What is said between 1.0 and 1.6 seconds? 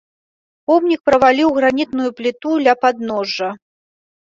праваліў